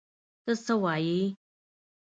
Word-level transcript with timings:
ته 0.43 0.53
څه 0.63 0.73
وایې!؟ 0.83 1.21